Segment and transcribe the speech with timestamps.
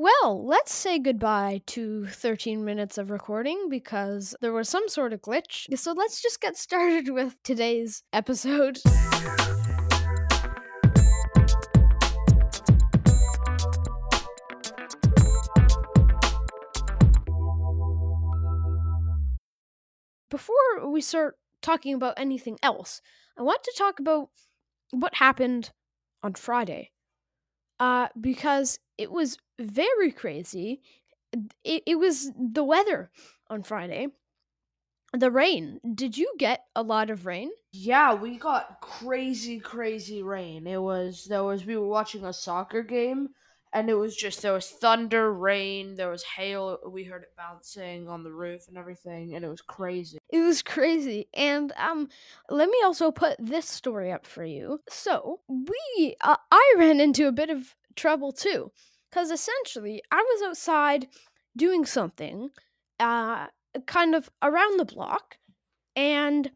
[0.00, 5.22] Well, let's say goodbye to 13 minutes of recording because there was some sort of
[5.22, 5.76] glitch.
[5.76, 8.78] So let's just get started with today's episode.
[20.30, 23.02] Before we start talking about anything else,
[23.36, 24.28] I want to talk about
[24.92, 25.72] what happened
[26.22, 26.92] on Friday.
[27.80, 30.80] Uh, because it was very crazy.
[31.64, 33.10] It, it was the weather
[33.48, 34.08] on Friday.
[35.12, 35.80] The rain.
[35.94, 37.50] Did you get a lot of rain?
[37.72, 40.66] Yeah, we got crazy, crazy rain.
[40.66, 43.30] It was there was we were watching a soccer game
[43.72, 46.78] and it was just there was thunder, rain, there was hail.
[46.88, 50.18] We heard it bouncing on the roof and everything, and it was crazy.
[50.30, 51.28] It was crazy.
[51.34, 52.08] And um,
[52.48, 54.80] let me also put this story up for you.
[54.88, 58.72] So we, uh, I ran into a bit of trouble too,
[59.10, 61.08] because essentially I was outside
[61.56, 62.50] doing something,
[63.00, 63.46] uh,
[63.86, 65.38] kind of around the block,
[65.96, 66.50] and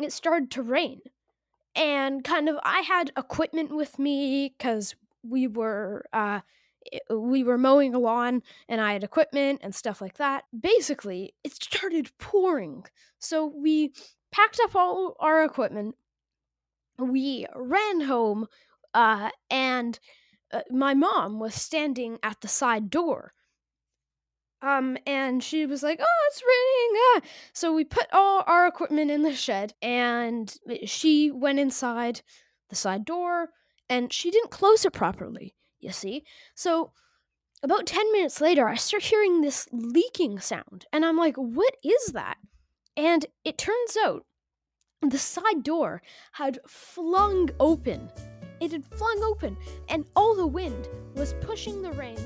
[0.00, 1.00] it started to rain.
[1.76, 6.40] And kind of, I had equipment with me because we were uh,
[7.10, 10.44] we were mowing a lawn and I had equipment and stuff like that.
[10.58, 12.84] Basically, it started pouring.
[13.18, 13.92] So we
[14.30, 15.96] packed up all our equipment.
[16.98, 18.46] We ran home
[18.92, 19.98] uh, and
[20.52, 23.32] uh, my mom was standing at the side door.
[24.62, 27.20] Um, and she was like, "Oh, it's raining!" Ah.
[27.52, 30.54] So we put all our equipment in the shed, and
[30.86, 32.22] she went inside
[32.70, 33.50] the side door,
[33.90, 36.24] and she didn't close it properly you see?
[36.54, 36.92] So
[37.62, 42.12] about 10 minutes later, I start hearing this leaking sound, and I'm like, what is
[42.12, 42.38] that?
[42.96, 44.24] And it turns out
[45.02, 48.10] the side door had flung open.
[48.60, 49.56] It had flung open,
[49.88, 52.18] and all the wind was pushing the rain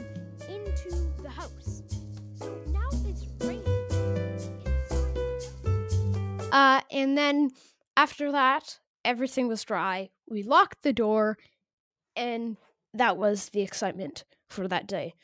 [0.49, 0.91] into
[1.23, 1.83] the house.
[2.35, 3.65] So now it's raining.
[6.53, 7.51] Uh, and then
[7.97, 10.11] after that, everything was dry.
[10.29, 11.39] We locked the door,
[12.15, 12.57] and
[12.95, 15.15] that was the excitement for that day.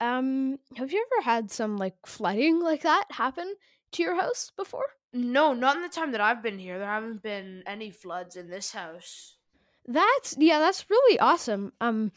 [0.00, 3.54] Um, have you ever had some like flooding like that happen
[3.92, 4.86] to your house before?
[5.12, 6.78] No, not in the time that I've been here.
[6.78, 9.36] There haven't been any floods in this house.
[9.90, 11.72] That's yeah, that's really awesome.
[11.80, 12.12] Um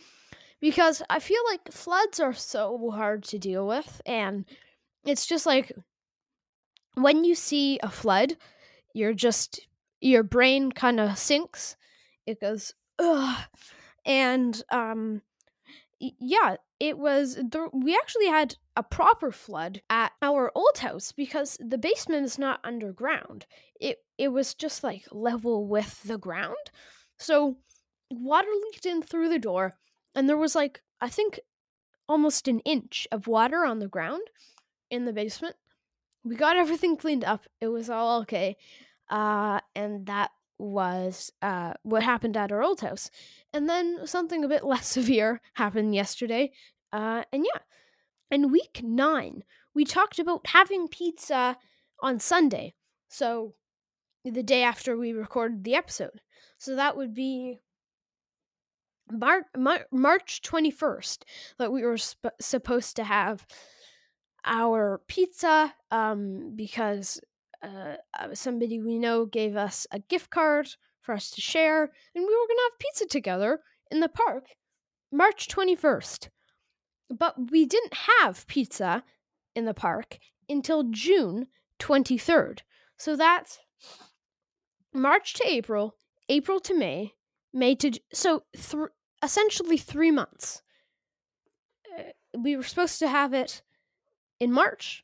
[0.61, 4.45] because I feel like floods are so hard to deal with and
[5.05, 5.71] it's just like
[6.95, 8.37] when you see a flood,
[8.93, 9.67] you're just
[9.99, 11.75] your brain kind of sinks.
[12.27, 13.43] It goes ugh
[14.05, 15.21] and um
[15.99, 21.57] yeah it was the, we actually had a proper flood at our old house because
[21.59, 23.45] the basement is not underground
[23.79, 26.71] it it was just like level with the ground
[27.23, 27.57] so
[28.09, 29.73] water leaked in through the door
[30.13, 31.39] and there was like i think
[32.07, 34.21] almost an inch of water on the ground
[34.89, 35.55] in the basement
[36.23, 38.55] we got everything cleaned up it was all okay
[39.09, 40.29] uh and that
[40.63, 43.09] was uh, what happened at our old house.
[43.51, 46.51] And then something a bit less severe happened yesterday.
[46.91, 47.61] Uh, and yeah,
[48.31, 51.57] in week nine, we talked about having pizza
[52.01, 52.73] on Sunday.
[53.09, 53.53] So
[54.23, 56.21] the day after we recorded the episode.
[56.57, 57.59] So that would be
[59.11, 61.23] Mar- Mar- March 21st
[61.59, 63.45] that we were sp- supposed to have
[64.45, 67.19] our pizza um, because
[67.61, 70.69] uh, uh, somebody we know gave us a gift card
[71.01, 73.59] for us to share, and we were going to have pizza together
[73.91, 74.47] in the park
[75.11, 76.29] March 21st.
[77.09, 79.03] But we didn't have pizza
[79.55, 80.17] in the park
[80.49, 81.47] until June
[81.79, 82.59] 23rd.
[82.97, 83.59] So that's
[84.93, 85.95] March to April,
[86.29, 87.13] April to May,
[87.53, 88.89] May to so th-
[89.21, 90.61] essentially 3 months.
[91.97, 92.03] Uh,
[92.37, 93.61] we were supposed to have it
[94.39, 95.03] in March.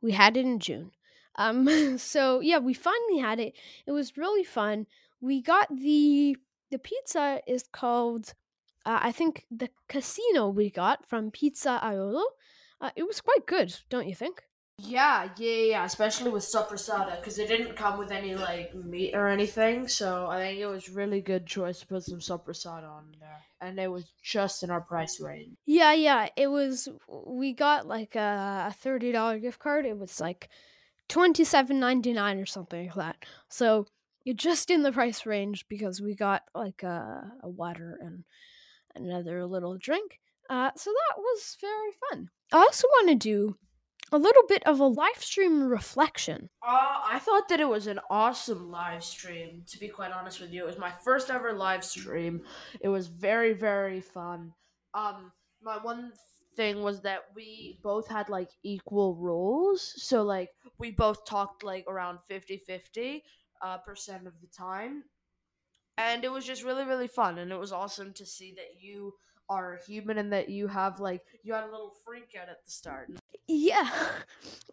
[0.00, 0.92] We had it in June.
[1.36, 3.54] Um, so yeah, we finally had it.
[3.86, 4.86] It was really fun.
[5.20, 6.36] We got the
[6.70, 8.34] the pizza is called
[8.86, 12.22] uh, I think the casino we got from Pizza Aiolo.
[12.80, 14.44] Uh, it was quite good, don't you think?
[14.78, 19.26] Yeah, yeah, yeah, especially with soppressata because it didn't come with any like meat or
[19.26, 19.88] anything.
[19.88, 23.78] So I think it was really good choice to put some soppressata on there, and
[23.78, 25.56] it was just in our price range.
[25.64, 26.88] Yeah, yeah, it was.
[27.08, 29.86] We got like a, thirty dollar gift card.
[29.86, 30.50] It was like
[31.08, 33.16] twenty seven ninety nine or something like that.
[33.48, 33.86] So
[34.24, 38.24] you're just in the price range because we got like a, a water and
[38.94, 40.20] another little drink.
[40.50, 42.28] Uh, so that was very fun.
[42.52, 43.56] I also want to do
[44.12, 46.48] a little bit of a live stream reflection.
[46.62, 50.52] Uh, I thought that it was an awesome live stream, to be quite honest with
[50.52, 50.62] you.
[50.62, 52.42] It was my first ever live stream.
[52.80, 54.52] It was very, very fun.
[54.94, 55.32] Um,
[55.62, 56.12] my one
[56.56, 59.94] thing was that we both had like equal roles.
[59.96, 63.22] So like we both talked like around 50-50
[63.62, 65.04] uh, percent of the time.
[65.98, 69.14] And it was just really really fun and it was awesome to see that you
[69.48, 72.70] are human and that you have like you had a little freak out at the
[72.70, 73.10] start.
[73.46, 73.90] Yeah.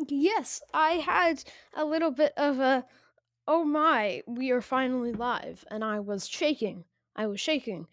[0.08, 1.44] Yes, I had
[1.76, 2.86] a little bit of a
[3.48, 6.86] oh my, we are finally live and I was shaking.
[7.16, 7.88] I was shaking.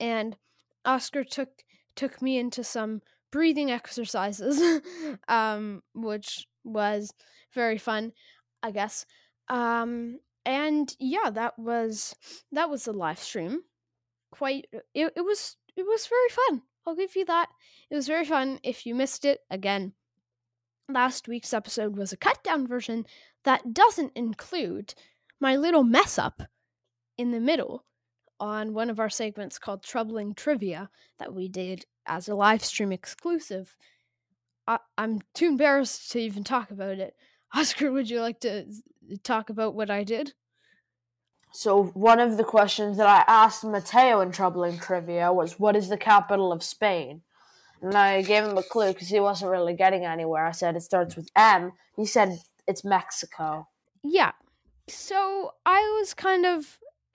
[0.00, 0.36] And
[0.84, 1.64] Oscar took
[1.94, 4.80] took me into some breathing exercises
[5.28, 7.12] um which was
[7.54, 8.12] very fun,
[8.62, 9.04] I guess.
[9.48, 12.14] Um and yeah, that was
[12.52, 13.62] that was the live stream.
[14.30, 16.62] Quite it, it was it was very fun.
[16.86, 17.48] I'll give you that.
[17.90, 18.58] It was very fun.
[18.62, 19.92] If you missed it, again,
[20.88, 23.06] last week's episode was a cut down version
[23.44, 24.94] that doesn't include
[25.40, 26.42] my little mess up
[27.18, 27.84] in the middle
[28.40, 32.90] on one of our segments called Troubling Trivia that we did as a live stream
[32.92, 33.76] exclusive.
[34.66, 37.14] I- I'm too embarrassed to even talk about it.
[37.54, 40.34] Oscar, would you like to uh, talk about what I did?
[41.52, 45.88] So one of the questions that I asked Mateo in Troubling Trivia was, "What is
[45.88, 47.22] the capital of Spain?"
[47.82, 50.46] And I gave him a clue because he wasn't really getting anywhere.
[50.46, 51.72] I said it starts with M.
[51.96, 53.68] He said it's Mexico.
[54.02, 54.32] Yeah.
[54.88, 56.78] So I was kind of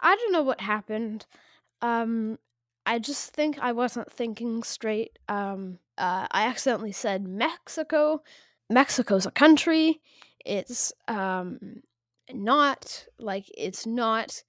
[0.00, 1.26] I don't know what happened.
[1.80, 2.38] Um
[2.84, 5.18] I just think I wasn't thinking straight.
[5.28, 8.22] Um uh, I accidentally said Mexico.
[8.70, 10.00] Mexico's a country.
[10.44, 11.82] It's um
[12.32, 14.42] not like it's not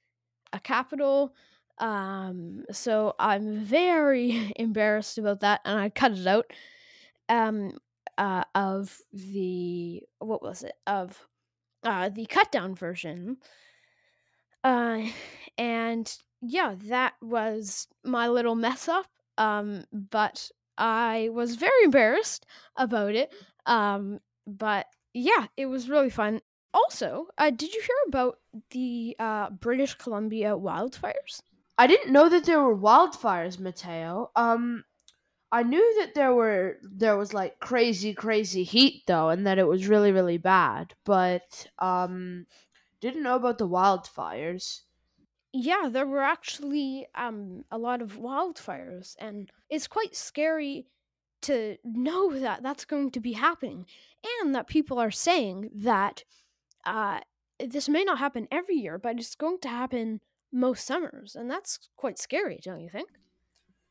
[0.53, 1.33] a capital.
[1.77, 6.51] Um, so I'm very embarrassed about that, and I cut it out.
[7.29, 7.73] Um,
[8.17, 11.25] uh, of the what was it of
[11.83, 13.37] uh the cut down version.
[14.63, 15.03] Uh,
[15.57, 19.07] and yeah, that was my little mess up.
[19.37, 22.45] Um, but I was very embarrassed
[22.75, 23.33] about it.
[23.65, 26.41] Um, but yeah, it was really fun.
[26.73, 28.39] Also, uh, did you hear about
[28.71, 31.41] the uh, British Columbia wildfires?
[31.77, 34.31] I didn't know that there were wildfires, Mateo.
[34.35, 34.83] Um,
[35.51, 39.67] I knew that there were there was like crazy, crazy heat though, and that it
[39.67, 40.93] was really, really bad.
[41.05, 42.45] But um,
[43.01, 44.81] didn't know about the wildfires.
[45.51, 50.85] Yeah, there were actually um a lot of wildfires, and it's quite scary
[51.41, 53.87] to know that that's going to be happening,
[54.41, 56.23] and that people are saying that
[56.85, 57.19] uh
[57.59, 60.21] this may not happen every year, but it's going to happen
[60.51, 63.09] most summers, and that's quite scary, don't you think?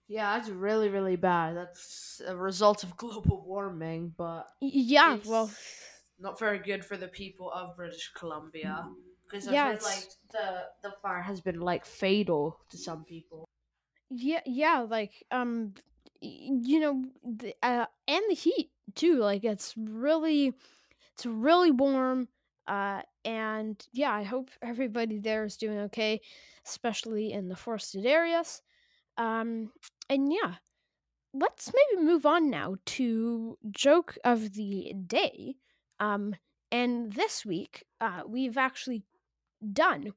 [0.08, 1.56] Yeah, that's really, really bad.
[1.56, 5.50] That's a result of global warming, but Yeah, well,
[6.18, 8.88] not very good for the people of British Columbia
[9.26, 13.44] because Yeah, heard like the the fire has been like fatal to some people.
[14.10, 15.74] yeah, yeah, like um,
[16.20, 19.16] you know, the, uh, and the heat too.
[19.16, 20.54] Like it's really,
[21.14, 22.28] it's really warm.
[22.68, 26.20] Uh, and yeah, I hope everybody there is doing okay,
[26.66, 28.62] especially in the forested areas.
[29.16, 29.72] Um,
[30.08, 30.54] and yeah,
[31.32, 35.56] let's maybe move on now to joke of the day.
[35.98, 36.36] Um,
[36.70, 39.02] and this week, uh, we've actually
[39.72, 40.12] done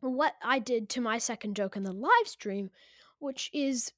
[0.00, 2.70] what I did to my second joke in the live stream,
[3.18, 3.92] which is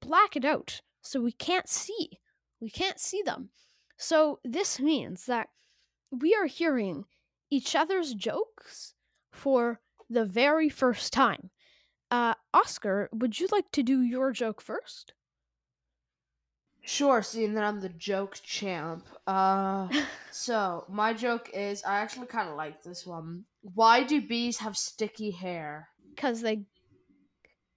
[0.00, 2.18] black it out so we can't see.
[2.60, 3.50] We can't see them.
[3.96, 5.48] So this means that
[6.10, 7.04] we are hearing
[7.54, 8.94] each other's jokes
[9.30, 9.80] for
[10.10, 11.50] the very first time.
[12.10, 15.14] Uh, Oscar, would you like to do your joke first?
[16.82, 19.06] Sure, seeing that I'm the joke champ.
[19.26, 19.88] Uh,
[20.30, 23.44] so my joke is I actually kind of like this one.
[23.62, 25.88] Why do bees have sticky hair?
[26.10, 26.64] Because they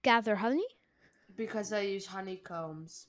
[0.02, 0.66] gather honey?
[1.36, 3.06] Because they use honeycombs.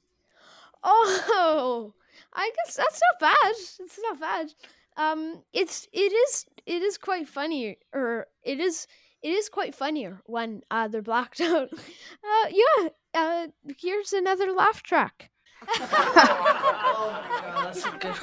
[0.83, 1.93] Oh,
[2.33, 3.55] I guess that's not bad.
[3.79, 4.53] It's not bad.
[4.99, 8.85] Um, it's it is it is quite funny, or it is
[9.23, 11.69] it is quite funnier when uh they're blacked out.
[11.73, 12.89] Uh, yeah.
[13.13, 15.31] Uh, here's another laugh track.
[15.67, 18.15] oh my god, that's a good.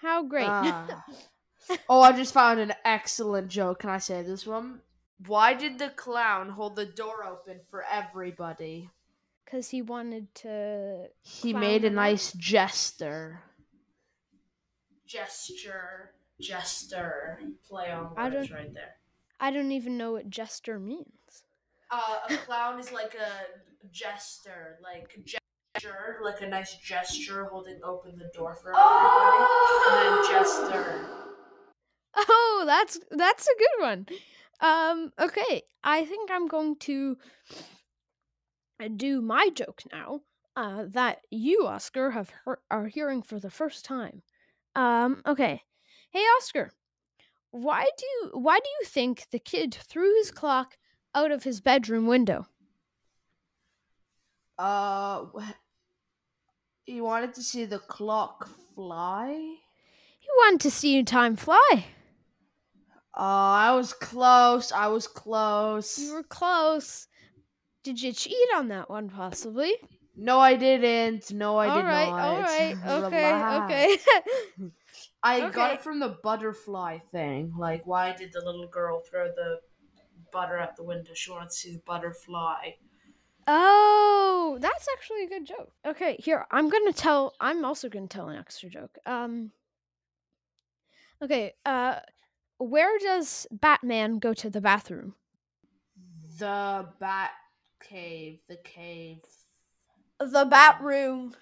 [0.00, 0.48] How great!
[0.48, 1.04] Ah.
[1.88, 3.80] oh, I just found an excellent joke.
[3.80, 4.80] Can I say this one?
[5.26, 8.90] Why did the clown hold the door open for everybody?
[9.44, 11.08] Because he wanted to.
[11.22, 13.40] He made a nice gesture.
[15.06, 18.96] Gesture, jester, play on words right there.
[19.40, 21.44] I don't even know what jester means.
[21.90, 28.18] Uh, a clown is like a jester, like gesture, like a nice gesture holding open
[28.18, 29.44] the door for everybody,
[29.88, 31.06] and then jester.
[32.16, 34.06] Oh, that's that's a good one.
[34.60, 37.16] Um, okay, I think I'm going to
[38.96, 40.22] do my joke now.
[40.56, 44.22] uh, that you, Oscar, have heard, are hearing for the first time.
[44.76, 45.62] Um, okay.
[46.10, 46.70] Hey, Oscar,
[47.50, 50.76] why do you, why do you think the kid threw his clock
[51.14, 52.46] out of his bedroom window?
[54.58, 55.24] Uh,
[56.84, 59.32] he wanted to see the clock fly.
[59.32, 61.86] He wanted to see time fly.
[63.14, 64.72] Oh, I was close.
[64.72, 65.98] I was close.
[65.98, 67.08] You were close.
[67.82, 69.74] Did you cheat on that one, possibly?
[70.16, 71.32] No, I didn't.
[71.32, 72.20] No, I all did right, not.
[72.20, 73.98] All right, okay, okay.
[75.22, 75.52] I Okay.
[75.52, 77.52] got it from the butterfly thing.
[77.58, 79.60] Like, why did the little girl throw the
[80.32, 81.12] butter out the window?
[81.14, 82.70] She wanted to see the butterfly.
[83.46, 85.72] oh, that's actually a good joke.
[85.86, 87.34] Okay, here I'm gonna tell.
[87.40, 88.98] I'm also gonna tell an extra joke.
[89.06, 89.52] Um.
[91.22, 91.54] Okay.
[91.64, 92.00] Uh,
[92.58, 95.14] where does Batman go to the bathroom?
[96.38, 97.32] The bat
[97.80, 98.40] cave.
[98.48, 99.22] The cave.
[100.18, 101.34] The bat room.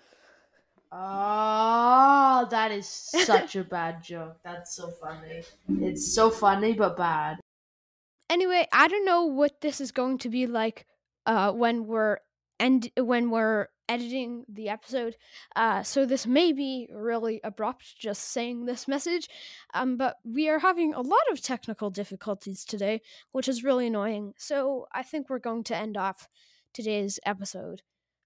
[0.90, 4.37] Oh, that is such a bad joke.
[4.45, 5.43] That's so funny.
[5.81, 7.40] It's so funny but bad.
[8.31, 10.87] Anyway, I don't know what this is going to be like
[11.26, 12.19] uh when we're
[12.61, 15.16] end when we're editing the episode.
[15.57, 19.28] Uh so this may be really abrupt just saying this message.
[19.73, 23.02] Um but we are having a lot of technical difficulties today,
[23.33, 24.35] which is really annoying.
[24.37, 26.28] So I think we're going to end off
[26.73, 27.83] today's episode.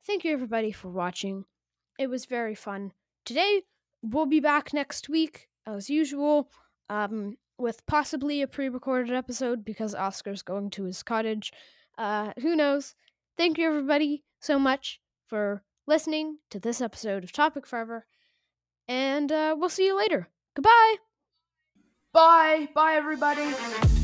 [0.09, 1.45] Thank you everybody for watching.
[1.99, 2.93] It was very fun.
[3.25, 3.63] Today
[4.03, 6.51] we'll be back next week as usual.
[6.89, 11.53] Um with possibly a pre-recorded episode because Oscar's going to his cottage.
[11.99, 12.95] Uh, who knows?
[13.37, 18.07] Thank you everybody so much for listening to this episode of Topic Forever,
[18.87, 20.29] and uh, we'll see you later.
[20.55, 20.95] Goodbye.
[22.13, 22.69] Bye.
[22.75, 23.98] Bye, everybody.